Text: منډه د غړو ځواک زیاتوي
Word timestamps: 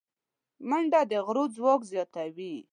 منډه 0.69 1.01
د 1.11 1.13
غړو 1.25 1.43
ځواک 1.55 1.81
زیاتوي 1.91 2.55